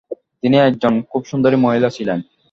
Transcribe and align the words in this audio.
তিনি 0.43 0.57
একজন 0.59 0.93
খুব 1.01 1.21
সুন্দরী 1.25 1.55
মহিলা 1.55 1.89
ছিলেন। 1.89 2.19